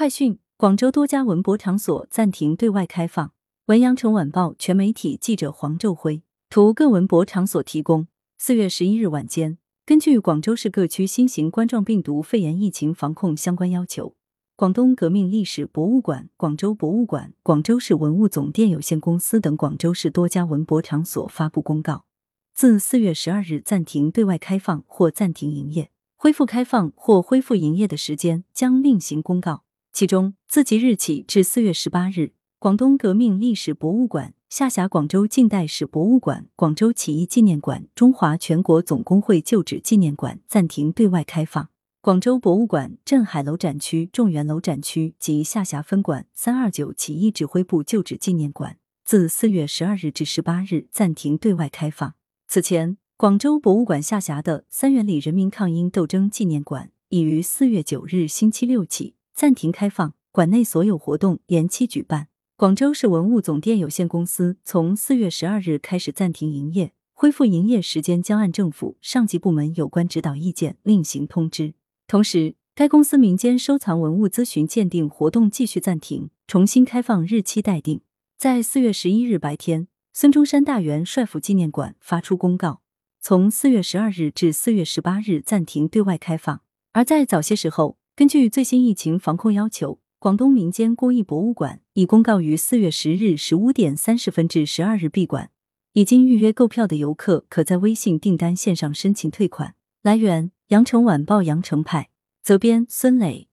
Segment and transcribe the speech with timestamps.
[0.00, 3.32] 快讯：广州多家文博场所暂停对外开放。
[3.66, 8.06] 文阳城晚报全媒体记者黄昼辉图各文博场所提供。
[8.38, 14.14] 四月十一日晚间，根据广州市各区新型冠状病毒肺炎疫情防控相关要求，
[14.56, 22.06] 广东革命历史博物馆、广州博物馆、广州市文物总店有限公司等广州市多家文博场所发布公告，
[22.54, 29.64] 自四月十二日暂停对外开放或暂停营业，恢复开放或恢复营业的时间将另行公告。
[30.00, 41.66] 其中，自即日起至四月十八日，广东革命历史博物馆下辖广州近代史博物馆、广州起义纪念馆、中华全国总工会旧址纪念馆暂停对外开放；
[42.00, 52.14] 广州博物馆镇海楼展区、众源楼展区及下辖分馆三二九起义指挥部旧址纪念馆自四月十二日至十八日暂停对外开放。
[52.48, 59.16] 此前，广州博物馆下辖的三元里人民抗英斗争纪念馆已于四月九日星期六起。
[59.40, 62.28] 暂停开放，馆内所有活动延期举办。
[62.58, 71.72] 广州市文物总店有限公司从四月十二日开始暂停营业，恢复营业时间将按政府上级部门有关指导意见另行通知。
[72.06, 78.02] 同时，该公司民间收藏文物咨询鉴定活动继续暂停，重新开放日期待定。
[78.36, 82.82] 在四月十一日白天，孙中山大元帅府纪念馆发出公告，
[83.18, 86.60] 从四月十二日至四月十八日暂停对外开放。
[86.92, 87.99] 而在早些时候。
[88.20, 95.50] 根据最新疫情防控要求，广东民间工艺博物馆已公告于四月十日十五点三十分至十二日闭馆。
[95.94, 99.74] 已经预约购票的游客可在微信订单线上申请退款。
[100.02, 102.10] 来源：羊城晚报羊城派，
[102.42, 103.48] 责编：孙磊。